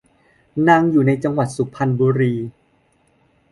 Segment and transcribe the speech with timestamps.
[0.67, 2.33] นางอยู่ในจังหวัดสุพรรณบุรี